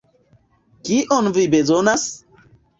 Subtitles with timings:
[0.89, 2.11] Kion vi bezonas?